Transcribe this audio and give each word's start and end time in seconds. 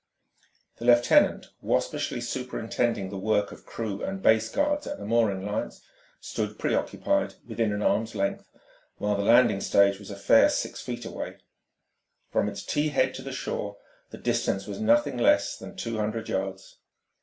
The 0.77 0.85
lieutenant, 0.85 1.49
waspishly 1.61 2.21
superintending 2.21 3.11
the 3.11 3.19
work 3.19 3.51
of 3.51 3.67
crew 3.67 4.03
and 4.03 4.19
base 4.19 4.49
guards 4.49 4.87
at 4.87 4.97
the 4.97 5.05
mooring 5.05 5.45
lines, 5.45 5.83
stood 6.19 6.57
preoccupied 6.57 7.35
within 7.47 7.71
an 7.71 7.83
arm's 7.83 8.15
length; 8.15 8.49
while 8.97 9.15
the 9.15 9.21
landing 9.21 9.61
stage 9.61 9.99
was 9.99 10.09
a 10.09 10.15
fair 10.15 10.49
six 10.49 10.81
feet 10.81 11.05
away. 11.05 11.37
From 12.31 12.49
its 12.49 12.63
T 12.63 12.89
head 12.89 13.13
to 13.13 13.21
the 13.21 13.31
shore, 13.31 13.77
the 14.09 14.17
distance 14.17 14.65
was 14.65 14.79
nothing 14.79 15.17
less 15.19 15.55
than 15.55 15.75
two 15.75 15.97
hundred 15.99 16.29
yards. 16.29 16.79